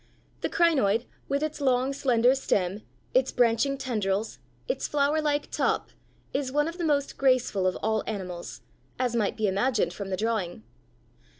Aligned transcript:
The 0.39 0.49
crinoid, 0.49 1.05
with 1.29 1.43
its 1.43 1.61
long 1.61 1.93
slender 1.93 2.33
stem, 2.33 2.81
its 3.13 3.31
branching 3.31 3.77
tendrils, 3.77 4.39
its 4.67 4.87
flowerlike 4.89 5.51
top, 5.51 5.89
is 6.33 6.51
one 6.51 6.67
of 6.67 6.79
the 6.79 6.83
most 6.83 7.19
graceful 7.19 7.67
of 7.67 7.77
all 7.83 8.01
animals, 8.07 8.61
as 8.97 9.15
might 9.15 9.37
be 9.37 9.47
imagined 9.47 9.93
from 9.93 10.09
the 10.09 10.17
drawing. 10.17 10.63